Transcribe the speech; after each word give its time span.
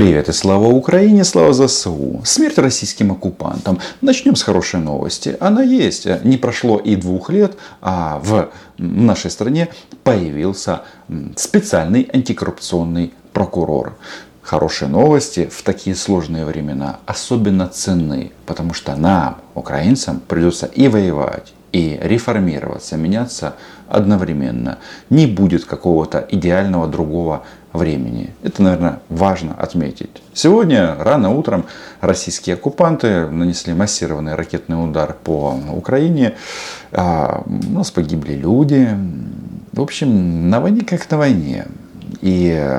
Привет 0.00 0.30
и 0.30 0.32
слава 0.32 0.64
Украине, 0.68 1.24
слава 1.24 1.52
ЗСУ. 1.52 2.22
Смерть 2.24 2.56
российским 2.56 3.12
оккупантам. 3.12 3.80
Начнем 4.00 4.34
с 4.34 4.42
хорошей 4.42 4.80
новости. 4.80 5.36
Она 5.40 5.62
есть. 5.62 6.06
Не 6.24 6.38
прошло 6.38 6.78
и 6.78 6.96
двух 6.96 7.28
лет, 7.28 7.58
а 7.82 8.18
в 8.24 8.48
нашей 8.78 9.30
стране 9.30 9.68
появился 10.02 10.84
специальный 11.36 12.08
антикоррупционный 12.14 13.12
прокурор. 13.34 13.98
Хорошие 14.40 14.88
новости 14.88 15.50
в 15.52 15.62
такие 15.62 15.94
сложные 15.94 16.46
времена 16.46 17.00
особенно 17.04 17.68
ценны, 17.68 18.32
потому 18.46 18.72
что 18.72 18.96
нам, 18.96 19.36
украинцам, 19.54 20.20
придется 20.26 20.64
и 20.64 20.88
воевать, 20.88 21.52
и 21.72 22.00
реформироваться, 22.02 22.96
меняться 22.96 23.54
одновременно. 23.86 24.78
Не 25.10 25.26
будет 25.26 25.66
какого-то 25.66 26.26
идеального 26.30 26.86
другого 26.86 27.44
времени. 27.72 28.34
Это, 28.42 28.62
наверное, 28.62 29.00
важно 29.08 29.54
отметить. 29.54 30.22
Сегодня 30.34 30.96
рано 30.98 31.30
утром 31.30 31.66
российские 32.00 32.54
оккупанты 32.54 33.28
нанесли 33.28 33.74
массированный 33.74 34.34
ракетный 34.34 34.82
удар 34.82 35.16
по 35.24 35.56
Украине. 35.72 36.34
А, 36.92 37.42
у 37.46 37.72
нас 37.72 37.90
погибли 37.90 38.34
люди. 38.34 38.88
В 39.72 39.80
общем, 39.80 40.50
на 40.50 40.60
войне 40.60 40.82
как 40.82 41.08
на 41.10 41.18
войне. 41.18 41.66
И 42.20 42.70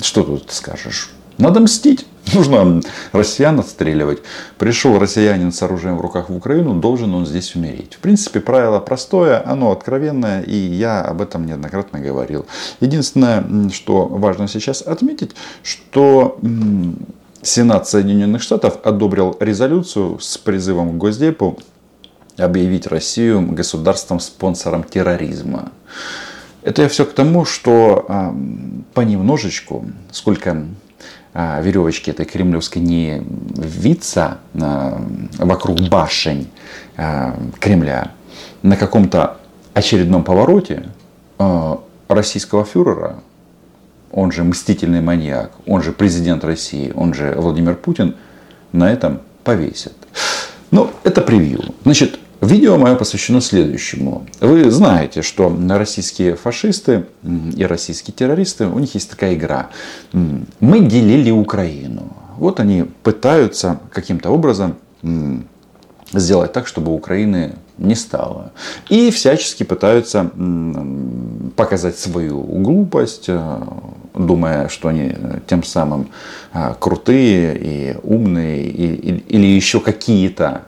что 0.00 0.22
тут 0.22 0.52
скажешь? 0.52 1.12
Надо 1.38 1.60
мстить. 1.60 2.06
Нужно 2.32 2.80
россиян 3.12 3.60
отстреливать. 3.60 4.22
Пришел 4.56 4.98
россиянин 4.98 5.52
с 5.52 5.62
оружием 5.62 5.98
в 5.98 6.00
руках 6.00 6.30
в 6.30 6.36
Украину, 6.36 6.74
должен 6.74 7.14
он 7.14 7.26
здесь 7.26 7.54
умереть. 7.54 7.94
В 7.94 7.98
принципе, 7.98 8.40
правило 8.40 8.80
простое, 8.80 9.46
оно 9.46 9.70
откровенное, 9.70 10.40
и 10.42 10.56
я 10.56 11.02
об 11.02 11.20
этом 11.20 11.44
неоднократно 11.46 12.00
говорил. 12.00 12.46
Единственное, 12.80 13.68
что 13.70 14.06
важно 14.06 14.48
сейчас 14.48 14.80
отметить, 14.80 15.36
что 15.62 16.38
Сенат 17.42 17.86
Соединенных 17.88 18.42
Штатов 18.42 18.78
одобрил 18.82 19.36
резолюцию 19.38 20.18
с 20.18 20.38
призывом 20.38 20.92
к 20.92 20.96
Госдепу 20.96 21.58
объявить 22.38 22.86
Россию 22.86 23.42
государством-спонсором 23.52 24.82
терроризма. 24.82 25.70
Это 26.62 26.82
я 26.82 26.88
все 26.88 27.04
к 27.04 27.12
тому, 27.12 27.44
что 27.44 28.34
понемножечку, 28.94 29.84
сколько 30.10 30.66
веревочки 31.34 32.10
этой 32.10 32.24
кремлевской 32.26 32.80
не 32.80 33.22
виться 33.56 34.38
а, 34.54 35.02
вокруг 35.38 35.80
башень 35.88 36.48
а, 36.96 37.36
Кремля, 37.58 38.12
на 38.62 38.76
каком-то 38.76 39.38
очередном 39.74 40.22
повороте 40.22 40.84
российского 42.08 42.64
фюрера, 42.64 43.16
он 44.12 44.30
же 44.30 44.44
мстительный 44.44 45.00
маньяк, 45.00 45.50
он 45.66 45.82
же 45.82 45.90
президент 45.90 46.44
России, 46.44 46.92
он 46.94 47.12
же 47.12 47.34
Владимир 47.36 47.74
Путин, 47.74 48.14
на 48.70 48.92
этом 48.92 49.20
повесят. 49.42 49.94
Ну, 50.70 50.90
это 51.02 51.20
превью. 51.20 51.74
Значит, 51.82 52.20
Видео 52.44 52.76
мое 52.76 52.94
посвящено 52.94 53.40
следующему. 53.40 54.26
Вы 54.40 54.70
знаете, 54.70 55.22
что 55.22 55.56
российские 55.70 56.36
фашисты 56.36 57.06
и 57.56 57.64
российские 57.64 58.14
террористы, 58.14 58.66
у 58.66 58.78
них 58.78 58.94
есть 58.94 59.08
такая 59.08 59.34
игра. 59.34 59.70
Мы 60.12 60.80
делили 60.80 61.30
Украину. 61.30 62.12
Вот 62.36 62.60
они 62.60 62.84
пытаются 63.02 63.80
каким-то 63.90 64.28
образом 64.28 64.76
сделать 66.12 66.52
так, 66.52 66.66
чтобы 66.66 66.92
Украины 66.92 67.54
не 67.78 67.94
стало. 67.94 68.52
И 68.90 69.10
всячески 69.10 69.62
пытаются 69.62 70.30
показать 71.56 71.98
свою 71.98 72.40
глупость, 72.42 73.24
э, 73.26 73.60
думая, 74.14 74.68
что 74.68 74.88
они 74.88 75.16
тем 75.48 75.64
самым 75.64 76.08
э, 76.52 76.74
крутые 76.78 77.58
и 77.58 77.96
умные 78.04 78.64
или 78.68 79.46
еще 79.46 79.80
какие-то 79.80 80.62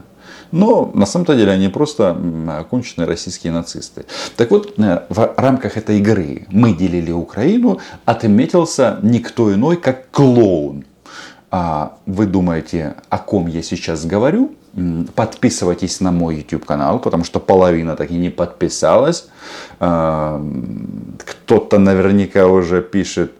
но 0.53 0.91
на 0.95 1.07
самом-то 1.07 1.35
деле 1.35 1.53
они 1.53 1.69
просто 1.69 2.17
оконченные 2.59 3.07
российские 3.07 3.53
нацисты. 3.53 4.05
Так 4.37 4.51
вот, 4.51 4.79
э, 4.79 5.03
в 5.09 5.35
рамках 5.37 5.77
этой 5.77 5.99
игры 5.99 6.47
«Мы 6.51 6.75
делили 6.75 7.13
Украину» 7.13 7.81
отметился 8.05 8.99
никто 9.03 9.53
иной, 9.53 9.77
как 9.77 10.11
клоун. 10.11 10.85
А 11.51 11.97
вы 12.07 12.27
думаете, 12.27 12.97
о 13.09 13.19
ком 13.19 13.47
я 13.47 13.63
сейчас 13.63 14.05
говорю? 14.05 14.55
Подписывайтесь 15.15 16.01
на 16.01 16.11
мой 16.11 16.37
YouTube 16.37 16.67
канал, 16.67 16.99
потому 16.99 17.25
что 17.25 17.41
половина 17.41 17.97
так 17.97 18.11
и 18.11 18.19
не 18.19 18.31
подписалась. 18.31 19.29
А, 19.81 20.45
кто-то 21.25 21.79
наверняка 21.79 22.47
уже 22.47 22.83
пишет, 22.83 23.33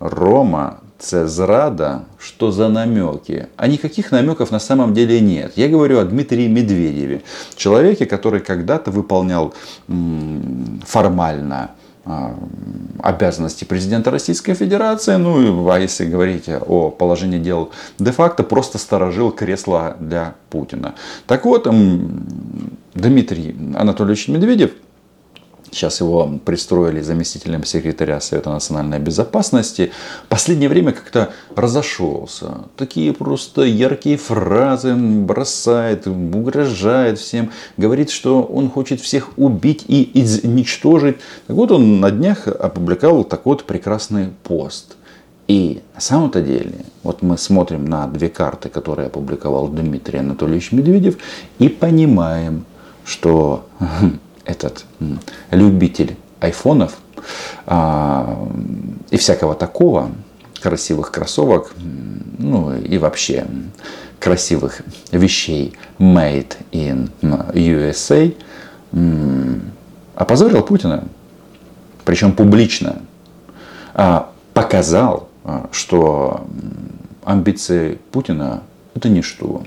Рома, 0.00 0.80
це 0.98 1.28
зрада, 1.28 2.00
что 2.18 2.52
за 2.52 2.68
намеки? 2.68 3.46
А 3.56 3.68
никаких 3.68 4.12
намеков 4.12 4.52
на 4.52 4.60
самом 4.60 4.94
деле 4.94 5.20
нет. 5.20 5.52
Я 5.56 5.68
говорю 5.68 5.98
о 5.98 6.04
Дмитрии 6.04 6.48
Медведеве, 6.48 7.22
человеке, 7.56 8.06
который 8.06 8.40
когда-то 8.40 8.90
выполнял 8.90 9.54
формально 10.86 11.70
а, 12.04 12.34
обязанности 13.02 13.64
президента 13.64 14.10
Российской 14.10 14.54
Федерации, 14.54 15.16
ну 15.16 15.68
а 15.68 15.78
если 15.78 16.06
говорить 16.06 16.48
о 16.48 16.90
положении 16.90 17.38
дел 17.38 17.70
де-факто, 17.98 18.42
просто 18.42 18.78
сторожил 18.78 19.32
кресло 19.32 19.96
для 20.00 20.34
Путина. 20.50 20.94
Так 21.26 21.44
вот, 21.44 21.66
Дмитрий 22.94 23.56
Анатольевич 23.76 24.28
Медведев– 24.28 24.70
Сейчас 25.76 26.00
его 26.00 26.26
пристроили 26.42 27.02
заместителем 27.02 27.62
секретаря 27.62 28.18
Совета 28.22 28.48
национальной 28.48 28.98
безопасности. 28.98 29.92
Последнее 30.30 30.70
время 30.70 30.92
как-то 30.92 31.34
разошелся. 31.54 32.62
Такие 32.78 33.12
просто 33.12 33.60
яркие 33.60 34.16
фразы 34.16 34.94
бросает, 34.94 36.06
угрожает 36.06 37.18
всем. 37.18 37.50
Говорит, 37.76 38.08
что 38.08 38.42
он 38.42 38.70
хочет 38.70 39.02
всех 39.02 39.36
убить 39.36 39.84
и 39.86 40.10
изничтожить. 40.14 41.16
Так 41.46 41.56
вот 41.56 41.70
он 41.70 42.00
на 42.00 42.10
днях 42.10 42.48
опубликовал 42.48 43.24
такой 43.24 43.56
вот 43.56 43.64
прекрасный 43.64 44.28
пост. 44.44 44.96
И 45.46 45.82
на 45.94 46.00
самом-то 46.00 46.40
деле, 46.40 46.86
вот 47.02 47.20
мы 47.20 47.36
смотрим 47.36 47.84
на 47.84 48.06
две 48.06 48.30
карты, 48.30 48.70
которые 48.70 49.08
опубликовал 49.08 49.68
Дмитрий 49.68 50.20
Анатольевич 50.20 50.72
Медведев, 50.72 51.18
и 51.58 51.68
понимаем, 51.68 52.64
что 53.04 53.66
этот 54.46 54.84
любитель 55.50 56.16
айфонов 56.40 56.96
а, 57.66 58.48
и 59.10 59.16
всякого 59.16 59.54
такого, 59.54 60.10
красивых 60.60 61.10
кроссовок, 61.10 61.72
ну 62.38 62.74
и 62.74 62.98
вообще 62.98 63.46
красивых 64.18 64.80
вещей 65.12 65.74
made 65.98 66.56
in 66.72 67.10
USA, 67.52 68.34
опозорил 70.14 70.62
Путина, 70.62 71.04
причем 72.04 72.32
публично, 72.32 73.02
а, 73.94 74.30
показал, 74.54 75.28
а, 75.44 75.68
что 75.72 76.46
амбиции 77.24 77.98
Путина 78.12 78.62
это 78.94 79.08
ничто. 79.08 79.62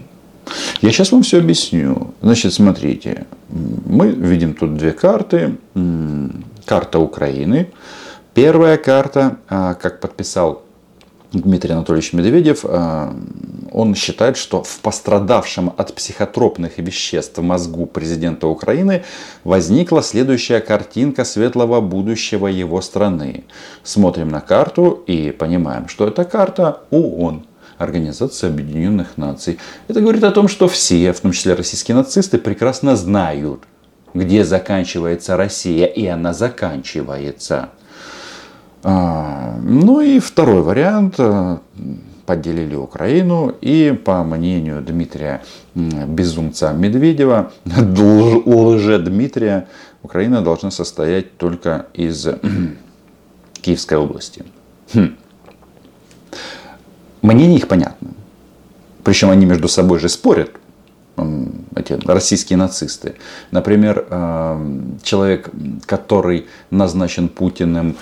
Я 0.81 0.91
сейчас 0.91 1.11
вам 1.11 1.23
все 1.23 1.39
объясню. 1.39 2.13
Значит, 2.21 2.53
смотрите, 2.53 3.25
мы 3.49 4.09
видим 4.11 4.53
тут 4.53 4.77
две 4.77 4.91
карты. 4.91 5.57
Карта 6.65 6.99
Украины. 6.99 7.69
Первая 8.33 8.77
карта, 8.77 9.37
а, 9.49 9.73
как 9.73 9.99
подписал 9.99 10.63
Дмитрий 11.33 11.73
Анатольевич 11.73 12.13
Медведев, 12.13 12.63
а, 12.63 13.13
он 13.71 13.95
считает, 13.95 14.37
что 14.37 14.63
в 14.63 14.79
пострадавшем 14.79 15.73
от 15.75 15.93
психотропных 15.95 16.77
веществ 16.77 17.37
мозгу 17.39 17.85
президента 17.85 18.47
Украины 18.47 19.03
возникла 19.43 20.01
следующая 20.01 20.61
картинка 20.61 21.25
светлого 21.25 21.81
будущего 21.81 22.47
его 22.47 22.81
страны. 22.81 23.43
Смотрим 23.83 24.29
на 24.29 24.41
карту 24.41 25.03
и 25.07 25.31
понимаем, 25.31 25.89
что 25.89 26.07
это 26.07 26.23
карта 26.23 26.83
ООН. 26.91 27.48
Организации 27.79 28.47
Объединенных 28.47 29.17
Наций. 29.17 29.57
Это 29.87 30.01
говорит 30.01 30.23
о 30.23 30.31
том, 30.31 30.47
что 30.47 30.67
все, 30.67 31.11
в 31.11 31.19
том 31.19 31.31
числе 31.31 31.55
российские 31.55 31.95
нацисты, 31.95 32.37
прекрасно 32.37 32.95
знают, 32.95 33.63
где 34.13 34.43
заканчивается 34.43 35.35
Россия, 35.35 35.87
и 35.87 36.05
она 36.05 36.33
заканчивается. 36.33 37.69
А, 38.83 39.57
ну 39.63 40.01
и 40.01 40.19
второй 40.19 40.61
вариант. 40.61 41.15
Э, 41.17 41.57
поделили 42.29 42.75
Украину. 42.75 43.55
И 43.59 43.99
по 44.05 44.23
мнению 44.23 44.83
Дмитрия 44.83 45.41
Безумца 45.73 46.73
Медведева, 46.73 47.51
лже 47.65 48.99
Дмитрия, 48.99 49.67
Украина 50.03 50.43
должна 50.43 50.69
состоять 50.69 51.37
только 51.37 51.87
из 51.95 52.27
Киевской 53.61 53.97
области. 53.97 54.45
Хм. 54.93 55.15
Мнения 57.21 57.57
их 57.57 57.67
понятны. 57.67 58.09
Причем 59.03 59.29
они 59.29 59.45
между 59.45 59.67
собой 59.67 59.99
же 59.99 60.09
спорят. 60.09 60.51
эти 61.75 61.93
российские 62.05 62.57
нацисты. 62.57 63.15
Например, 63.51 64.05
человек, 65.03 65.49
который 65.85 66.47
назначен 66.71 67.29
Путиным, 67.29 67.97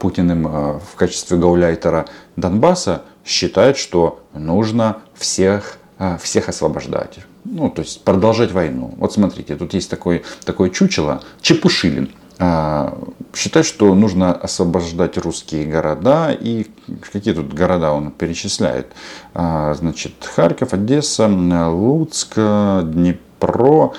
Путиным 0.00 0.44
в 0.44 0.96
качестве 0.96 1.38
гауляйтера 1.38 2.06
Донбасса, 2.36 3.02
считает, 3.24 3.76
что 3.76 4.22
нужно 4.34 4.98
всех, 5.14 5.78
всех 6.20 6.48
освобождать. 6.48 7.20
Ну, 7.44 7.70
то 7.70 7.82
есть 7.82 8.02
продолжать 8.04 8.52
войну. 8.52 8.94
Вот 8.96 9.12
смотрите, 9.12 9.54
тут 9.56 9.74
есть 9.74 9.90
такой, 9.90 10.22
такое 10.44 10.70
чучело, 10.70 11.22
Чепушилин– 11.40 12.10
а, 12.38 12.98
считает, 13.34 13.66
что 13.66 13.94
нужно 13.94 14.32
освобождать 14.32 15.18
русские 15.18 15.66
города. 15.66 16.32
И 16.32 16.66
какие 17.12 17.34
тут 17.34 17.52
города 17.52 17.92
он 17.92 18.10
перечисляет? 18.10 18.88
А, 19.34 19.74
значит, 19.74 20.12
Харьков, 20.22 20.72
Одесса, 20.72 21.28
Луцк, 21.28 22.34
Днепро, 22.36 23.92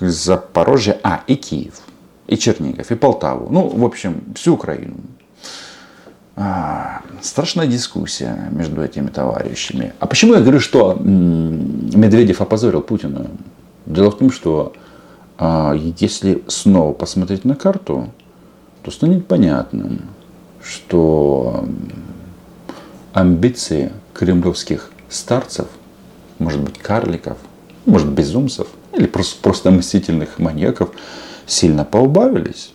Запорожье, 0.00 0.98
а, 1.02 1.22
и 1.26 1.36
Киев, 1.36 1.80
и 2.26 2.36
Чернигов, 2.36 2.90
и 2.90 2.94
Полтаву. 2.94 3.48
Ну, 3.50 3.68
в 3.68 3.84
общем, 3.84 4.22
всю 4.34 4.54
Украину. 4.54 4.96
А, 6.36 7.02
страшная 7.22 7.66
дискуссия 7.66 8.48
между 8.50 8.82
этими 8.82 9.08
товарищами. 9.08 9.94
А 10.00 10.06
почему 10.06 10.34
я 10.34 10.40
говорю, 10.40 10.60
что 10.60 10.94
Медведев 11.00 12.40
опозорил 12.40 12.82
Путина? 12.82 13.26
Дело 13.86 14.10
в 14.10 14.18
том, 14.18 14.32
что 14.32 14.72
если 15.38 16.44
снова 16.46 16.92
посмотреть 16.92 17.44
на 17.44 17.56
карту, 17.56 18.10
то 18.82 18.90
станет 18.90 19.26
понятным, 19.26 20.02
что 20.62 21.66
амбиции 23.12 23.92
кремлевских 24.12 24.90
старцев, 25.08 25.66
может 26.38 26.60
быть 26.60 26.78
карликов, 26.78 27.38
может 27.86 28.08
безумцев, 28.08 28.68
или 28.92 29.06
просто, 29.06 29.40
просто 29.42 29.70
мстительных 29.70 30.38
маньяков 30.38 30.90
сильно 31.46 31.84
поубавились. 31.84 32.72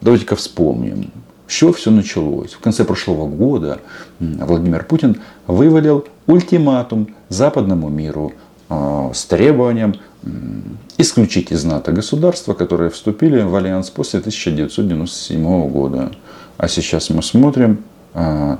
Давайте-ка 0.00 0.36
вспомним, 0.36 1.10
с 1.46 1.52
чего 1.52 1.72
все 1.72 1.90
началось. 1.90 2.52
В 2.52 2.60
конце 2.60 2.84
прошлого 2.84 3.26
года 3.26 3.80
Владимир 4.18 4.84
Путин 4.84 5.20
вывалил 5.46 6.06
ультиматум 6.26 7.14
западному 7.28 7.88
миру 7.88 8.32
а, 8.68 9.10
с 9.12 9.24
требованием 9.24 9.96
исключить 10.98 11.50
из 11.50 11.64
НАТО 11.64 11.92
государства, 11.92 12.54
которые 12.54 12.90
вступили 12.90 13.42
в 13.42 13.54
альянс 13.54 13.90
после 13.90 14.18
1997 14.20 15.68
года. 15.70 16.12
А 16.58 16.68
сейчас 16.68 17.10
мы 17.10 17.22
смотрим, 17.22 17.82
а, 18.12 18.58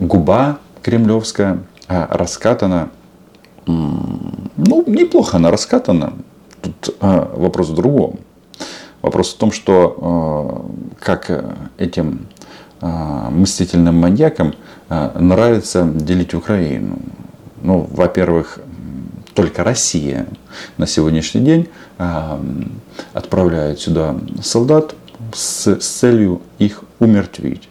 губа 0.00 0.58
кремлевская 0.82 1.62
а, 1.86 2.08
раскатана, 2.10 2.90
ну, 3.66 4.84
неплохо 4.86 5.36
она 5.36 5.50
раскатана. 5.50 6.14
Тут 6.60 6.96
вопрос 7.00 7.68
в 7.68 7.74
другом. 7.74 8.18
Вопрос 9.00 9.32
в 9.32 9.36
том, 9.36 9.52
что 9.52 10.66
как 10.98 11.30
этим 11.78 12.26
мстительным 12.80 13.96
маньякам 13.96 14.54
нравится 14.88 15.84
делить 15.84 16.34
Украину. 16.34 16.98
Ну, 17.62 17.86
во-первых, 17.92 18.58
только 19.34 19.64
Россия 19.64 20.26
на 20.76 20.86
сегодняшний 20.86 21.40
день 21.40 21.68
а, 21.98 22.40
отправляет 23.12 23.80
сюда 23.80 24.16
солдат 24.42 24.94
с, 25.32 25.66
с 25.80 25.86
целью 25.86 26.42
их 26.58 26.82
умертвить. 26.98 27.68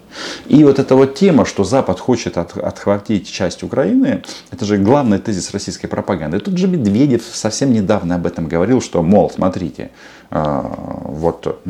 И 0.48 0.64
вот 0.64 0.80
эта 0.80 0.96
вот 0.96 1.16
тема, 1.16 1.46
что 1.46 1.64
Запад 1.64 2.00
хочет 2.00 2.38
от, 2.38 2.58
отхватить 2.58 3.30
часть 3.30 3.64
Украины, 3.64 4.24
это 4.52 4.66
же 4.66 4.78
главный 4.78 5.20
тезис 5.20 5.52
российской 5.52 5.88
пропаганды. 5.88 6.40
Тут 6.40 6.58
же 6.58 6.68
Медведев 6.68 7.24
совсем 7.32 7.72
недавно 7.72 8.16
об 8.16 8.26
этом 8.26 8.48
говорил, 8.48 8.82
что, 8.82 9.04
мол, 9.04 9.30
смотрите, 9.30 9.92
а, 10.32 11.02
вот 11.06 11.62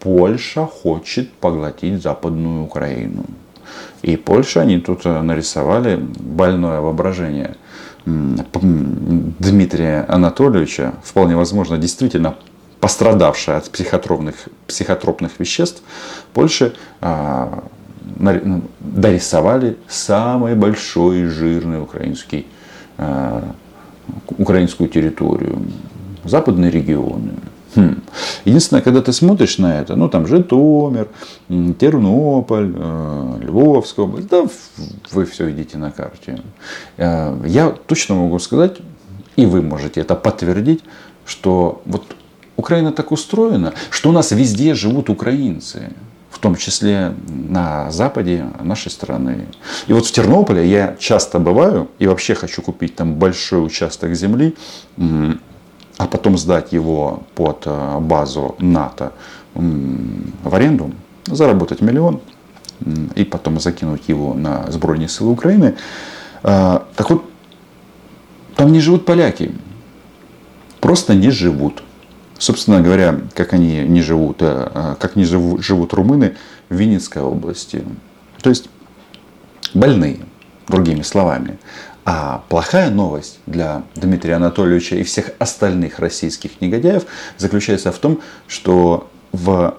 Польша 0.00 0.66
хочет 0.66 1.32
поглотить 1.32 2.02
Западную 2.02 2.64
Украину. 2.64 3.24
И 4.02 4.16
Польша, 4.16 4.62
они 4.62 4.80
тут 4.80 5.04
нарисовали 5.04 5.96
больное 5.96 6.80
воображение– 6.80 7.56
Дмитрия 8.04 10.04
Анатольевича, 10.08 10.94
вполне 11.04 11.36
возможно, 11.36 11.78
действительно 11.78 12.34
пострадавшая 12.80 13.58
от 13.58 13.70
психотропных, 13.70 14.48
психотропных 14.66 15.38
веществ, 15.38 15.84
Польше 16.34 16.74
а, 17.00 17.62
ну, 18.18 18.62
дорисовали 18.80 19.78
самый 19.88 20.56
большой 20.56 21.26
жирный 21.26 21.80
украинский, 21.80 22.48
а, 22.98 23.44
украинскую 24.36 24.88
территорию, 24.88 25.62
западные 26.24 26.72
регионы. 26.72 27.34
Хм. 27.74 28.02
Единственное, 28.44 28.82
когда 28.82 29.00
ты 29.00 29.12
смотришь 29.12 29.58
на 29.58 29.80
это, 29.80 29.96
ну 29.96 30.08
там 30.08 30.26
Житомир, 30.26 31.08
Тернополь, 31.48 32.72
э, 32.74 33.38
Львовская 33.42 34.04
область, 34.04 34.28
да 34.28 34.46
вы 35.12 35.24
все 35.24 35.46
видите 35.46 35.78
на 35.78 35.90
карте. 35.90 36.42
Э, 36.98 37.34
я 37.46 37.70
точно 37.70 38.16
могу 38.16 38.38
сказать, 38.38 38.78
и 39.36 39.46
вы 39.46 39.62
можете 39.62 40.00
это 40.00 40.14
подтвердить, 40.14 40.80
что 41.24 41.80
вот 41.86 42.04
Украина 42.56 42.92
так 42.92 43.10
устроена, 43.10 43.72
что 43.90 44.10
у 44.10 44.12
нас 44.12 44.32
везде 44.32 44.74
живут 44.74 45.08
украинцы 45.08 45.92
в 46.30 46.38
том 46.38 46.56
числе 46.56 47.14
на 47.28 47.90
западе 47.90 48.46
нашей 48.60 48.90
страны. 48.90 49.46
И 49.86 49.92
вот 49.92 50.06
в 50.06 50.12
Тернополе 50.12 50.66
я 50.68 50.96
часто 50.98 51.38
бываю 51.38 51.88
и 51.98 52.06
вообще 52.06 52.34
хочу 52.34 52.62
купить 52.62 52.96
там 52.96 53.14
большой 53.14 53.64
участок 53.64 54.14
земли 54.14 54.56
а 55.98 56.06
потом 56.06 56.38
сдать 56.38 56.72
его 56.72 57.22
под 57.34 57.62
э, 57.66 57.98
базу 58.00 58.56
НАТО 58.58 59.12
в 59.54 60.54
аренду, 60.54 60.92
заработать 61.26 61.80
миллион 61.80 62.20
и 63.14 63.24
потом 63.24 63.60
закинуть 63.60 64.08
его 64.08 64.34
на 64.34 64.70
сбройные 64.70 65.08
силы 65.08 65.32
Украины. 65.32 65.76
Э, 66.42 66.80
так 66.96 67.10
вот, 67.10 67.24
там 68.56 68.72
не 68.72 68.80
живут 68.80 69.04
поляки. 69.04 69.54
Просто 70.80 71.14
не 71.14 71.30
живут. 71.30 71.82
Собственно 72.38 72.80
говоря, 72.80 73.20
как 73.34 73.52
они 73.52 73.82
не 73.82 74.02
живут, 74.02 74.38
э, 74.40 74.96
как 74.98 75.16
не 75.16 75.24
живут, 75.24 75.62
живут 75.62 75.92
румыны 75.92 76.36
в 76.68 76.74
Винницкой 76.74 77.22
области. 77.22 77.84
То 78.42 78.50
есть 78.50 78.68
больные, 79.74 80.20
другими 80.68 81.02
словами. 81.02 81.58
А 82.04 82.42
плохая 82.48 82.90
новость 82.90 83.38
для 83.46 83.82
Дмитрия 83.94 84.34
Анатольевича 84.34 84.96
и 84.96 85.04
всех 85.04 85.30
остальных 85.38 86.00
российских 86.00 86.60
негодяев 86.60 87.04
заключается 87.38 87.92
в 87.92 87.98
том, 87.98 88.20
что 88.48 89.08
в 89.30 89.76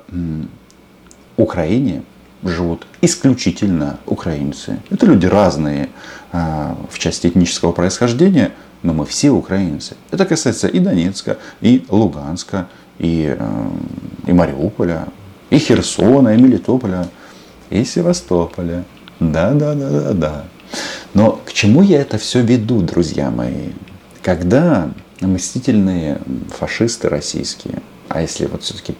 Украине 1.35 2.03
живут 2.43 2.87
исключительно 3.01 3.99
украинцы. 4.05 4.79
Это 4.89 5.05
люди 5.05 5.25
разные 5.25 5.89
а, 6.31 6.77
в 6.89 6.99
части 6.99 7.27
этнического 7.27 7.71
происхождения, 7.71 8.51
но 8.83 8.93
мы 8.93 9.05
все 9.05 9.29
украинцы. 9.29 9.95
Это 10.11 10.25
касается 10.25 10.67
и 10.67 10.79
Донецка, 10.79 11.37
и 11.61 11.85
Луганска, 11.89 12.67
и, 12.99 13.35
э, 13.37 13.69
и 14.27 14.33
Мариуполя, 14.33 15.07
и 15.49 15.57
Херсона, 15.57 16.35
и 16.35 16.41
Мелитополя, 16.41 17.07
и 17.69 17.83
Севастополя. 17.85 18.83
Да, 19.19 19.51
да, 19.51 19.73
да, 19.73 19.89
да, 19.89 20.13
да. 20.13 20.43
Но 21.13 21.39
к 21.45 21.53
чему 21.53 21.81
я 21.81 22.01
это 22.01 22.17
все 22.17 22.41
веду, 22.41 22.81
друзья 22.81 23.29
мои? 23.29 23.69
Когда 24.21 24.91
мстительные 25.21 26.19
фашисты 26.49 27.09
российские, 27.09 27.81
а 28.09 28.21
если 28.21 28.45
вот 28.47 28.63
все-таки 28.63 28.95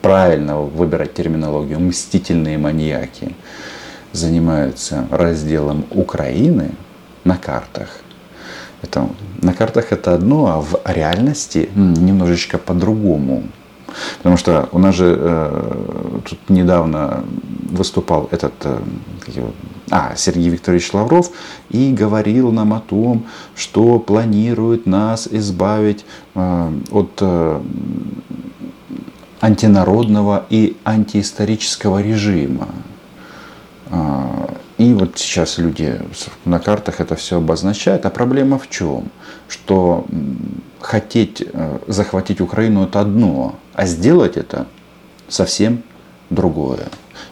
правильно 0.00 0.60
выбирать 0.60 1.14
терминологию, 1.14 1.80
мстительные 1.80 2.56
маньяки, 2.56 3.34
занимаются 4.12 5.06
разделом 5.10 5.84
Украины 5.90 6.70
на 7.24 7.36
картах, 7.36 7.88
это, 8.82 9.08
на 9.42 9.54
картах 9.54 9.92
это 9.92 10.14
одно, 10.14 10.46
а 10.46 10.60
в 10.60 10.80
реальности 10.84 11.68
немножечко 11.74 12.58
по-другому. 12.58 13.42
Потому 14.18 14.36
что 14.36 14.68
у 14.72 14.78
нас 14.78 14.94
же 14.94 15.16
э, 15.18 16.20
тут 16.28 16.38
недавно 16.48 17.24
выступал 17.70 18.28
этот 18.30 18.54
э, 18.64 18.78
а, 19.90 20.14
Сергей 20.16 20.48
Викторович 20.50 20.92
Лавров 20.92 21.30
и 21.70 21.92
говорил 21.92 22.52
нам 22.52 22.74
о 22.74 22.80
том, 22.80 23.26
что 23.54 23.98
планирует 23.98 24.86
нас 24.86 25.28
избавить 25.30 26.04
э, 26.34 26.72
от 26.90 27.10
э, 27.20 27.60
антинародного 29.40 30.44
и 30.50 30.76
антиисторического 30.84 32.02
режима. 32.02 32.68
Э, 33.90 34.48
и 34.76 34.92
вот 34.92 35.18
сейчас 35.18 35.58
люди 35.58 36.00
на 36.44 36.58
картах 36.58 37.00
это 37.00 37.16
все 37.16 37.38
обозначают. 37.38 38.04
А 38.04 38.10
проблема 38.10 38.58
в 38.58 38.68
чем? 38.68 39.04
Что 39.48 40.06
хотеть 40.80 41.42
э, 41.42 41.78
захватить 41.86 42.40
Украину 42.40 42.84
это 42.84 43.00
одно, 43.00 43.56
а 43.74 43.86
сделать 43.86 44.36
это 44.36 44.66
совсем 45.28 45.82
другое. 46.30 46.88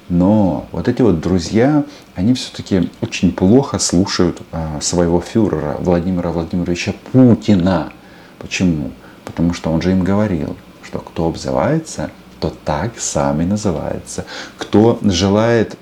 Но 0.09 0.67
вот 0.73 0.89
эти 0.89 1.03
вот 1.03 1.21
друзья, 1.21 1.85
они 2.15 2.35
все-таки 2.35 2.91
очень 3.01 3.33
плохо 3.33 3.79
слушают 3.79 4.41
а, 4.53 4.81
своего 4.81 5.21
фюрера 5.21 5.77
Владимира 5.81 6.31
Владимировича 6.31 6.95
Путина. 7.13 7.93
Почему? 8.39 8.93
Потому 9.25 9.53
что 9.53 9.71
он 9.71 9.83
же 9.83 9.91
им 9.91 10.05
говорил, 10.05 10.57
что 10.85 11.01
кто 11.01 11.27
обзывается, 11.27 12.11
то 12.39 12.53
так 12.65 12.93
сам 12.99 13.41
и 13.41 13.45
называется. 13.45 14.27
Кто 14.59 14.99
желает 15.03 15.77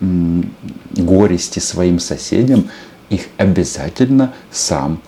горести 0.93 1.59
своим 1.59 1.99
соседям, 1.99 2.71
их 3.11 3.27
обязательно 3.37 4.33
сам 4.51 5.01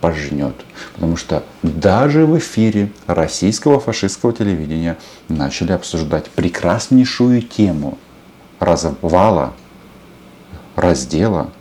пожнет. 0.00 0.54
Потому 0.94 1.16
что 1.16 1.44
даже 1.62 2.26
в 2.26 2.38
эфире 2.38 2.90
российского 3.06 3.80
фашистского 3.80 4.32
телевидения 4.32 4.98
начали 5.28 5.72
обсуждать 5.72 6.30
прекраснейшую 6.30 7.42
тему 7.42 7.98
развала, 8.58 9.54
раздела 10.76 11.52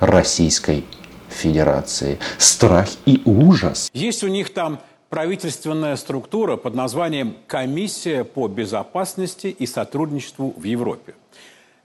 Российской 0.00 0.84
Федерации. 1.28 2.18
Страх 2.38 2.88
и 3.06 3.22
ужас. 3.24 3.90
Есть 3.92 4.22
у 4.22 4.28
них 4.28 4.52
там 4.52 4.80
правительственная 5.08 5.96
структура 5.96 6.56
под 6.56 6.74
названием 6.74 7.36
«Комиссия 7.46 8.24
по 8.24 8.48
безопасности 8.48 9.46
и 9.46 9.66
сотрудничеству 9.66 10.54
в 10.56 10.64
Европе». 10.64 11.14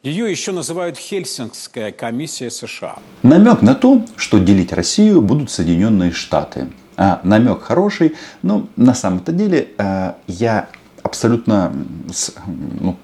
Ее 0.01 0.31
еще 0.31 0.53
называют 0.53 0.97
Хельсинкская 0.97 1.91
комиссия 1.91 2.49
США. 2.49 2.99
Намек 3.21 3.61
на 3.61 3.75
то, 3.75 4.05
что 4.15 4.37
делить 4.37 4.71
Россию 4.71 5.21
будут 5.21 5.51
Соединенные 5.51 6.11
Штаты. 6.13 6.69
А 6.95 7.19
намек 7.23 7.63
хороший, 7.63 8.15
но 8.41 8.69
на 8.77 8.93
самом-то 8.93 9.33
деле 9.33 9.71
э, 9.77 10.13
я 10.27 10.69
абсолютно 11.03 11.73
ну, 12.47 12.95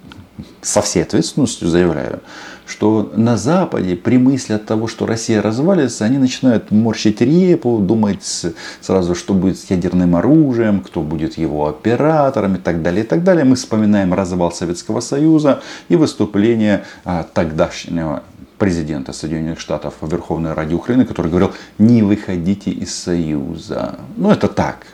со 0.62 0.82
всей 0.82 1.04
ответственностью 1.04 1.68
заявляю, 1.68 2.20
что 2.66 3.12
на 3.16 3.38
Западе 3.38 3.96
при 3.96 4.18
мысли 4.18 4.54
от 4.54 4.66
того, 4.66 4.88
что 4.88 5.06
Россия 5.06 5.42
развалится, 5.42 6.06
они 6.06 6.18
начинают 6.18 6.72
морщить 6.72 7.22
репу, 7.22 7.78
думать 7.80 8.46
сразу, 8.82 9.16
что 9.16 9.34
будет 9.34 9.60
с 9.60 9.70
ядерным 9.70 10.16
оружием, 10.16 10.82
кто 10.82 11.02
будет 11.02 11.38
его 11.38 11.68
оператором 11.68 12.56
и 12.56 12.58
так 12.58 12.82
далее, 12.82 13.04
и 13.04 13.08
так 13.08 13.24
далее. 13.24 13.46
Мы 13.46 13.56
вспоминаем 13.56 14.14
развал 14.14 14.52
Советского 14.52 15.00
Союза 15.00 15.62
и 15.90 15.96
выступление 15.96 16.84
а, 17.04 17.24
тогдашнего 17.24 18.24
президента 18.58 19.14
Соединенных 19.14 19.60
Штатов 19.60 19.96
в 20.02 20.12
Верховной 20.12 20.54
Раде 20.54 20.76
Украины, 20.76 21.06
который 21.06 21.28
говорил, 21.28 21.52
не 21.78 22.04
выходите 22.04 22.72
из 22.72 22.96
Союза. 22.96 24.00
Ну, 24.16 24.32
это 24.32 24.48
так, 24.48 24.88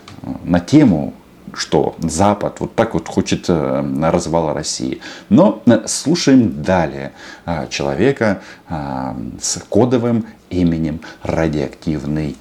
на 0.44 0.60
тему 0.60 1.14
что 1.54 1.96
Запад 2.00 2.60
вот 2.60 2.76
так 2.76 2.94
вот 2.94 3.08
хочет 3.08 3.50
э, 3.50 4.10
развала 4.10 4.54
России. 4.54 5.02
Но 5.30 5.62
э, 5.66 5.88
слушаем 5.88 6.64
далее 6.64 7.14
э, 7.46 7.68
человека 7.70 8.42
с 9.42 9.62
кодовым 9.70 10.26
именем 10.50 11.02
радиоактивный 11.24 12.38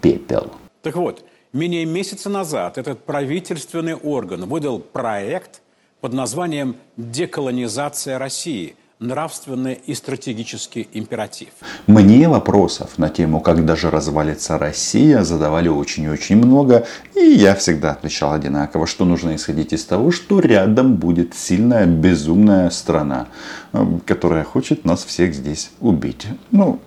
пепел. 0.00 0.52
Так 0.82 0.96
вот, 0.96 1.24
менее 1.52 1.84
месяца 1.84 2.28
назад 2.28 2.78
этот 2.78 3.04
правительственный 3.04 3.94
орган 3.94 4.46
выдал 4.46 4.78
проект 4.78 5.62
под 6.00 6.12
названием 6.12 6.76
«Деколонизация 6.96 8.18
России», 8.18 8.76
нравственный 9.02 9.80
и 9.86 9.94
стратегический 9.94 10.88
императив. 10.92 11.48
Мне 11.86 12.28
вопросов 12.28 12.98
на 12.98 13.08
тему, 13.08 13.40
когда 13.40 13.76
же 13.76 13.90
развалится 13.90 14.58
Россия, 14.58 15.24
задавали 15.24 15.68
очень 15.68 16.04
и 16.04 16.08
очень 16.08 16.36
много. 16.36 16.86
И 17.14 17.20
я 17.20 17.54
всегда 17.54 17.92
отвечал 17.92 18.32
одинаково, 18.32 18.86
что 18.86 19.04
нужно 19.04 19.34
исходить 19.34 19.72
из 19.72 19.84
того, 19.84 20.10
что 20.10 20.40
рядом 20.40 20.94
будет 20.94 21.34
сильная, 21.34 21.86
безумная 21.86 22.70
страна, 22.70 23.26
э, 23.72 23.84
которая 24.06 24.44
хочет 24.44 24.84
нас 24.84 25.04
всех 25.04 25.34
здесь 25.34 25.70
убить. 25.80 26.26
Ну, 26.50 26.80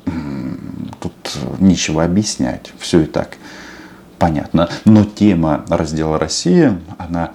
тут 0.99 1.37
нечего 1.59 2.03
объяснять. 2.03 2.71
Все 2.79 3.01
и 3.01 3.05
так 3.05 3.37
понятно. 4.17 4.69
Но 4.85 5.03
тема 5.03 5.65
раздела 5.69 6.17
России, 6.17 6.73
она 6.97 7.33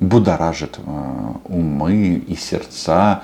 будоражит 0.00 0.78
э, 0.78 1.32
умы 1.46 2.22
и 2.26 2.36
сердца 2.36 3.22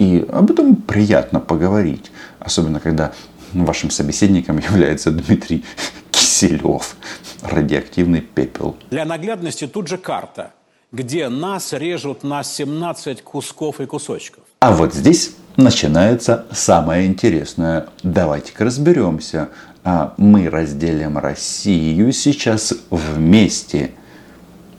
и 0.00 0.26
об 0.32 0.50
этом 0.50 0.76
приятно 0.76 1.40
поговорить. 1.40 2.10
Особенно, 2.40 2.80
когда 2.80 3.12
вашим 3.52 3.90
собеседником 3.90 4.58
является 4.58 5.10
Дмитрий 5.10 5.62
Киселев, 6.10 6.96
радиоактивный 7.42 8.22
пепел. 8.22 8.76
Для 8.90 9.04
наглядности 9.04 9.66
тут 9.66 9.88
же 9.88 9.98
карта, 9.98 10.52
где 10.90 11.28
нас 11.28 11.74
режут 11.74 12.24
на 12.24 12.42
17 12.42 13.22
кусков 13.22 13.80
и 13.80 13.86
кусочков. 13.86 14.42
А 14.60 14.72
вот 14.72 14.94
здесь 14.94 15.34
начинается 15.56 16.46
самое 16.50 17.06
интересное. 17.06 17.86
Давайте-ка 18.02 18.64
разберемся. 18.64 19.50
А 19.84 20.14
мы 20.16 20.48
разделим 20.48 21.18
Россию 21.18 22.12
сейчас 22.12 22.72
вместе 22.88 23.92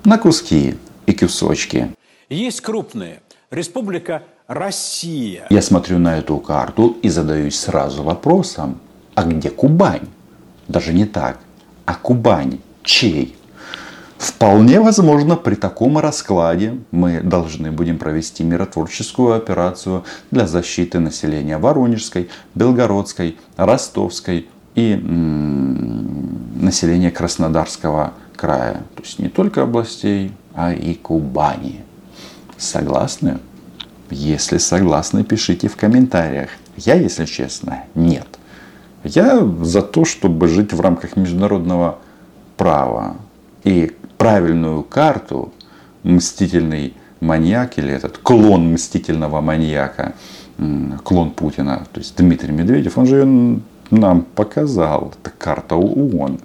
на 0.03 0.17
куски 0.17 0.75
и 1.05 1.13
кусочки. 1.13 1.95
Есть 2.29 2.61
крупные. 2.61 3.21
Республика 3.51 4.23
Россия. 4.53 5.47
Я 5.49 5.61
смотрю 5.61 5.97
на 5.97 6.17
эту 6.17 6.37
карту 6.37 6.97
и 7.01 7.07
задаюсь 7.09 7.57
сразу 7.57 8.03
вопросом, 8.03 8.79
а 9.15 9.23
где 9.23 9.49
Кубань? 9.49 10.07
Даже 10.67 10.93
не 10.93 11.05
так, 11.05 11.39
а 11.85 11.95
Кубань 11.95 12.59
чей? 12.83 13.35
Вполне 14.17 14.81
возможно, 14.81 15.35
при 15.37 15.55
таком 15.55 15.97
раскладе 15.97 16.77
мы 16.91 17.21
должны 17.21 17.71
будем 17.71 17.97
провести 17.97 18.43
миротворческую 18.43 19.35
операцию 19.35 20.03
для 20.31 20.45
защиты 20.47 20.99
населения 20.99 21.57
Воронежской, 21.57 22.29
Белгородской, 22.53 23.37
Ростовской 23.55 24.49
и 24.75 24.91
м- 24.93 26.63
населения 26.63 27.09
Краснодарского 27.09 28.13
края. 28.35 28.83
То 28.95 29.01
есть 29.03 29.17
не 29.17 29.29
только 29.29 29.63
областей, 29.63 30.33
а 30.53 30.73
и 30.73 30.93
Кубани. 30.93 31.81
Согласны? 32.57 33.39
Если 34.11 34.57
согласны, 34.57 35.23
пишите 35.23 35.67
в 35.67 35.77
комментариях. 35.77 36.49
Я, 36.77 36.95
если 36.95 37.25
честно, 37.25 37.83
нет. 37.95 38.27
Я 39.03 39.45
за 39.61 39.81
то, 39.81 40.05
чтобы 40.05 40.47
жить 40.47 40.73
в 40.73 40.81
рамках 40.81 41.15
международного 41.15 41.99
права. 42.57 43.15
И 43.63 43.91
правильную 44.17 44.83
карту 44.83 45.53
мстительный 46.03 46.93
маньяк 47.21 47.77
или 47.77 47.93
этот 47.93 48.17
клон 48.17 48.73
мстительного 48.73 49.41
маньяка, 49.41 50.13
клон 51.03 51.31
Путина, 51.31 51.87
то 51.91 51.99
есть 51.99 52.15
Дмитрий 52.17 52.51
Медведев, 52.51 52.97
он 52.97 53.05
же 53.05 53.59
нам 53.89 54.21
показал. 54.21 55.13
Это 55.21 55.31
карта 55.37 55.75
ООН. 55.75 56.39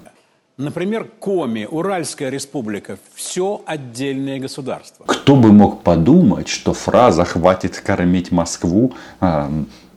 Например, 0.59 1.05
Коми, 1.21 1.69
Уральская 1.71 2.31
республика, 2.31 2.99
все 3.15 3.63
отдельное 3.67 4.39
государство. 4.39 5.05
Кто 5.05 5.37
бы 5.37 5.53
мог 5.53 5.83
подумать, 5.83 6.49
что 6.49 6.73
фраза 6.73 7.27
«хватит 7.27 7.79
кормить 7.79 8.33
Москву» 8.33 8.95
э, 9.21 9.51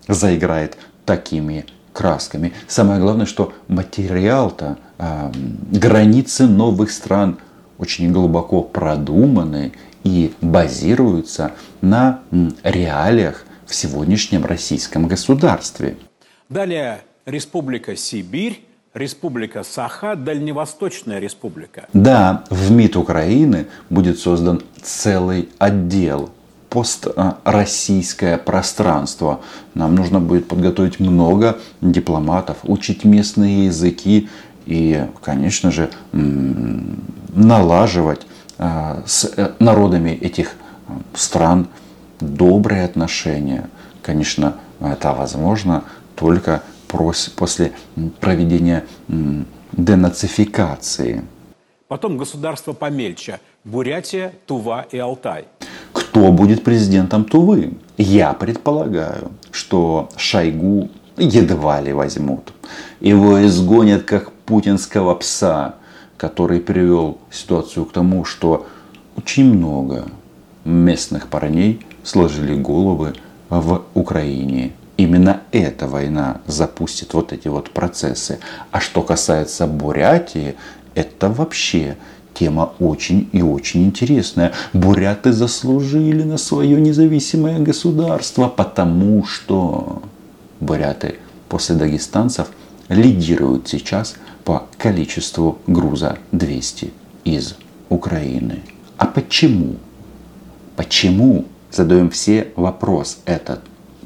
заиграет 0.09 0.77
такими 1.05 1.65
красками. 1.93 2.51
Самое 2.67 2.99
главное, 2.99 3.25
что 3.25 3.53
материал-то, 3.69 4.77
э, 4.97 5.31
границы 5.71 6.45
новых 6.45 6.91
стран 6.91 7.39
очень 7.77 8.11
глубоко 8.11 8.61
продуманы 8.61 9.71
и 10.03 10.33
базируются 10.41 11.53
на 11.79 12.19
реалиях 12.63 13.45
в 13.65 13.73
сегодняшнем 13.73 14.43
российском 14.43 15.07
государстве. 15.07 15.95
Далее 16.49 16.99
Республика 17.25 17.95
Сибирь 17.95 18.65
Республика 18.95 19.63
Саха, 19.63 20.15
Дальневосточная 20.15 21.19
республика. 21.19 21.87
Да, 21.93 22.43
в 22.49 22.71
МИД 22.71 22.97
Украины 22.97 23.67
будет 23.89 24.17
создан 24.17 24.63
целый 24.81 25.49
отдел 25.59 26.31
построссийское 26.69 28.37
пространство. 28.37 29.41
Нам 29.75 29.95
нужно 29.95 30.19
будет 30.19 30.47
подготовить 30.47 30.99
много 30.99 31.59
дипломатов, 31.81 32.57
учить 32.63 33.03
местные 33.03 33.65
языки 33.65 34.29
и, 34.65 35.05
конечно 35.21 35.71
же, 35.71 35.91
налаживать 36.11 38.25
а, 38.57 39.03
с 39.05 39.31
э, 39.35 39.51
народами 39.59 40.09
этих 40.09 40.53
стран 41.13 41.67
добрые 42.19 42.85
отношения. 42.85 43.69
Конечно, 44.01 44.55
это 44.79 45.13
возможно 45.13 45.83
только 46.15 46.63
после 46.89 47.71
проведения 48.19 48.85
денацификации. 49.71 51.23
Потом 51.87 52.17
государство 52.17 52.73
помельче. 52.73 53.39
Бурятия, 53.63 54.33
Тува 54.45 54.85
и 54.91 54.97
Алтай. 54.97 55.45
Кто 55.93 56.31
будет 56.31 56.63
президентом 56.63 57.25
Тувы? 57.25 57.73
Я 57.97 58.33
предполагаю, 58.33 59.31
что 59.51 60.09
Шойгу 60.15 60.89
едва 61.17 61.81
ли 61.81 61.93
возьмут. 61.93 62.53
Его 62.99 63.45
изгонят 63.45 64.03
как 64.03 64.31
путинского 64.31 65.15
пса, 65.15 65.75
который 66.17 66.59
привел 66.59 67.17
ситуацию 67.31 67.85
к 67.85 67.91
тому, 67.91 68.23
что 68.25 68.65
очень 69.17 69.53
много 69.53 70.05
местных 70.63 71.27
парней 71.27 71.85
сложили 72.03 72.55
головы 72.55 73.13
в 73.49 73.81
Украине 73.93 74.73
именно 74.99 75.43
эта 75.53 75.87
война 75.87 76.41
запустит 76.45 77.13
вот 77.13 77.31
эти 77.31 77.47
вот 77.47 77.71
процессы. 77.71 78.39
А 78.71 78.81
что 78.81 79.01
касается 79.01 79.65
Бурятии, 79.65 80.55
это 80.93 81.29
вообще 81.29 81.95
тема 82.33 82.73
очень 82.79 83.29
и 83.31 83.41
очень 83.41 83.85
интересная. 83.85 84.51
Буряты 84.73 85.31
заслужили 85.31 86.23
на 86.23 86.37
свое 86.37 86.81
независимое 86.81 87.59
государство, 87.59 88.49
потому 88.49 89.25
что 89.25 90.03
буряты 90.59 91.15
после 91.47 91.75
дагестанцев 91.75 92.49
лидируют 92.89 93.69
сейчас 93.69 94.15
по 94.43 94.67
количеству 94.77 95.59
груза 95.65 96.17
200 96.33 96.91
из 97.23 97.55
Украины. 97.87 98.63
А 98.97 99.05
почему? 99.05 99.77
Почему? 100.75 101.45
Задаем 101.71 102.09
все 102.09 102.49
вопрос 102.57 103.19
этот. 103.25 103.61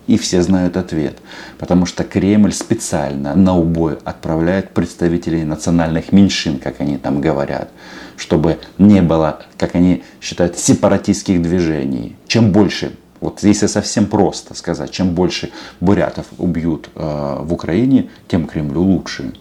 И 0.07 0.17
все 0.17 0.41
знают 0.41 0.75
ответ. 0.75 1.17
Потому 1.57 1.85
что 1.85 2.03
Кремль 2.03 2.51
специально 2.51 3.35
на 3.35 3.57
убой 3.57 3.97
отправляет 4.03 4.71
представителей 4.73 5.45
национальных 5.45 6.11
меньшин, 6.11 6.59
как 6.59 6.81
они 6.81 6.97
там 6.97 7.21
говорят, 7.21 7.69
чтобы 8.17 8.59
не 8.77 9.01
было, 9.01 9.39
как 9.57 9.75
они 9.75 10.03
считают, 10.19 10.57
сепаратистских 10.57 11.41
движений. 11.41 12.15
Чем 12.27 12.51
больше, 12.51 12.95
вот 13.21 13.41
если 13.43 13.67
совсем 13.67 14.07
просто 14.07 14.53
сказать, 14.53 14.91
чем 14.91 15.11
больше 15.11 15.51
бурятов 15.79 16.25
убьют 16.37 16.89
э, 16.95 17.37
в 17.39 17.53
Украине, 17.53 18.09
тем 18.27 18.45
Кремлю 18.45 18.81
лучше. 18.81 19.33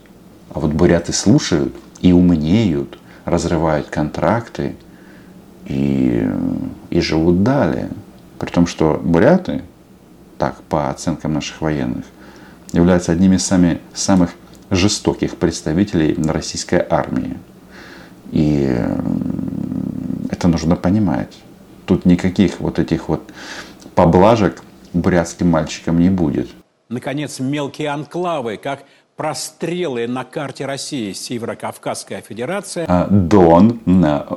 А 0.55 0.61
вот 0.61 0.73
буряты 0.73 1.13
слушают 1.13 1.75
и 2.01 2.13
умнеют, 2.13 2.99
разрывают 3.25 3.89
контракты 3.89 4.77
и, 5.67 6.25
и 6.91 7.01
живут 7.01 7.43
далее. 7.43 7.89
При 8.39 8.51
том, 8.51 8.69
что 8.69 9.01
буряты 9.03 9.63
так, 10.43 10.61
по 10.65 10.91
оценкам 10.91 11.35
наших 11.35 11.61
военных, 11.61 12.05
являются 12.73 13.13
одними 13.13 13.37
из 13.37 13.47
самых, 13.47 13.79
самых 13.95 14.31
жестоких 14.71 15.37
представителей 15.37 16.17
российской 16.29 16.85
армии. 16.91 17.39
И 18.33 18.77
это 20.33 20.49
нужно 20.49 20.75
понимать. 20.75 21.33
Тут 21.87 22.07
никаких 22.07 22.59
вот 22.59 22.81
этих 22.81 23.09
вот 23.09 23.33
поблажек 23.95 24.65
бурятским 24.93 25.49
мальчикам 25.49 26.01
не 26.01 26.11
будет. 26.11 26.49
Наконец, 26.89 27.39
мелкие 27.39 27.91
анклавы, 27.91 28.57
как 28.57 28.83
прострелы 29.15 30.09
на 30.09 30.25
карте 30.25 30.67
России 30.67 31.13
Северо-Кавказская 31.13 32.21
Федерация. 32.21 32.85
А 32.89 33.07
Дон 33.09 33.79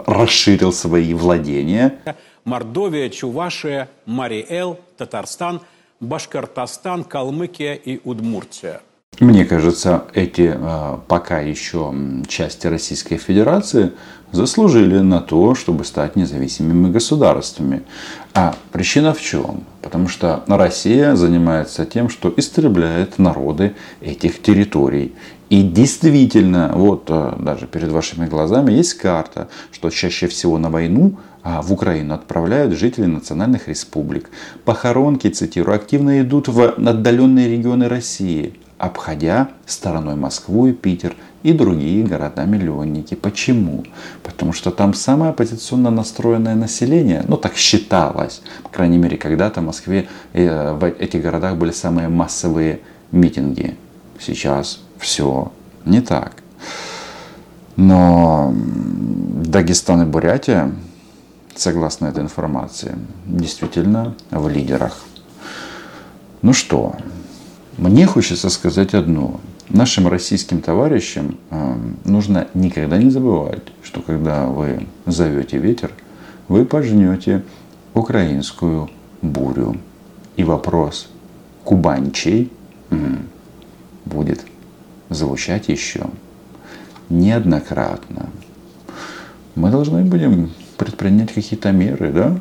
расширил 0.05 0.71
свои 0.71 1.15
владения. 1.15 1.95
Мордовия, 2.43 3.09
Чувашия, 3.09 3.89
Мариэл, 4.05 4.79
Татарстан– 4.97 5.62
Башкортостан, 5.99 7.03
Калмыкия 7.03 7.73
и 7.73 7.99
Удмуртия. 8.03 8.81
Мне 9.22 9.45
кажется, 9.45 10.03
эти 10.13 10.53
а, 10.53 11.00
пока 11.07 11.39
еще 11.39 11.93
части 12.27 12.67
Российской 12.67 13.15
Федерации 13.15 13.93
заслужили 14.34 15.00
на 15.00 15.22
то, 15.22 15.55
чтобы 15.55 15.86
стать 15.86 16.17
независимыми 16.17 16.91
государствами. 16.91 17.84
А 18.34 18.55
причина 18.74 19.13
в 19.13 19.22
чем? 19.22 19.63
Потому 19.81 20.10
что 20.10 20.43
Россия 20.48 21.15
занимается 21.15 21.86
тем, 21.86 22.10
что 22.10 22.34
истребляет 22.36 23.17
народы 23.17 23.75
этих 24.01 24.41
территорий. 24.41 25.13
И 25.50 25.63
действительно, 25.63 26.74
вот 26.75 27.05
а, 27.07 27.38
даже 27.39 27.67
перед 27.67 27.91
вашими 27.91 28.25
глазами 28.25 28.74
есть 28.74 28.95
карта, 28.95 29.48
что 29.72 29.89
чаще 29.91 30.27
всего 30.27 30.57
на 30.57 30.69
войну 30.69 31.17
а 31.48 31.62
в 31.62 31.72
Украину 31.72 32.15
отправляют 32.15 32.74
жители 32.74 33.05
национальных 33.05 33.67
республик. 33.67 34.31
Похоронки, 34.65 35.27
цитирую, 35.27 35.75
активно 35.75 36.19
идут 36.22 36.48
в 36.48 36.60
отдаленные 36.60 37.48
регионы 37.48 37.88
России, 37.88 38.55
обходя 38.77 39.50
стороной 39.65 40.15
Москву 40.15 40.67
и 40.67 40.74
Питер 40.74 41.15
и 41.44 41.53
другие 41.53 42.03
города-миллионники. 42.03 43.15
Почему? 43.15 43.84
Потому 44.24 44.51
что 44.51 44.72
там 44.72 44.94
самое 44.94 45.32
оппозиционно 45.32 45.91
настроенное 45.91 46.55
население, 46.55 47.24
ну 47.27 47.38
так 47.38 47.55
считалось, 47.55 48.41
по 48.63 48.70
крайней 48.70 48.98
мере, 48.98 49.17
когда-то 49.17 49.62
в 49.62 49.65
Москве 49.65 50.08
э, 50.34 50.74
в 50.74 50.84
этих 50.86 51.22
городах 51.22 51.55
были 51.55 51.72
самые 51.72 52.10
массовые 52.10 52.82
митинги. 53.12 53.75
Сейчас 54.20 54.82
все 54.98 55.51
не 55.86 56.01
так. 56.01 56.34
Но 57.75 58.53
Дагестан 58.55 60.02
и 60.04 60.06
Бурятия 60.06 60.71
согласно 61.56 62.08
этой 62.08 62.23
информации, 62.23 62.95
действительно 63.26 64.15
в 64.32 64.47
лидерах. 64.49 64.99
Ну 66.41 66.54
что, 66.54 66.95
мне 67.77 68.05
хочется 68.05 68.49
сказать 68.49 68.93
одно. 68.93 69.39
Нашим 69.69 70.07
российским 70.07 70.61
товарищам 70.61 71.38
э, 71.49 71.75
нужно 72.05 72.47
никогда 72.53 72.97
не 72.97 73.09
забывать, 73.09 73.63
что 73.83 74.01
когда 74.01 74.45
вы 74.45 74.88
зовете 75.05 75.57
ветер, 75.57 75.91
вы 76.47 76.65
пожнете 76.65 77.43
украинскую 77.93 78.89
бурю. 79.21 79.77
И 80.35 80.43
вопрос 80.43 81.09
кубанчей 81.63 82.51
будет 84.05 84.45
звучать 85.09 85.69
еще 85.69 86.05
неоднократно. 87.09 88.29
Мы 89.55 89.71
должны 89.71 90.03
будем 90.03 90.51
предпринять 90.77 91.33
какие-то 91.33 91.71
меры, 91.71 92.11
да? 92.11 92.39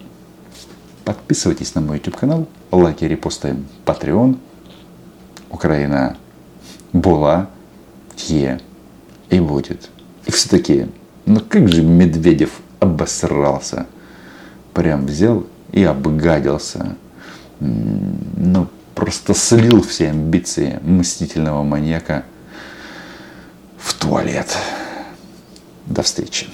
Подписывайтесь 1.04 1.74
на 1.74 1.80
мой 1.80 1.98
YouTube 1.98 2.16
канал, 2.16 2.48
лайки, 2.70 3.04
репосты, 3.04 3.56
Patreon. 3.84 4.38
Украина 5.54 6.16
была, 6.92 7.48
е 8.28 8.60
и 9.30 9.38
будет. 9.38 9.88
И 10.26 10.32
все-таки, 10.32 10.88
ну 11.26 11.40
как 11.40 11.68
же 11.68 11.82
Медведев 11.82 12.60
обосрался. 12.80 13.86
Прям 14.72 15.06
взял 15.06 15.46
и 15.70 15.84
обгадился. 15.84 16.96
Ну, 17.60 18.66
просто 18.96 19.34
слил 19.34 19.80
все 19.82 20.10
амбиции 20.10 20.80
мстительного 20.82 21.62
маньяка 21.62 22.24
в 23.78 23.94
туалет. 23.94 24.56
До 25.86 26.02
встречи. 26.02 26.48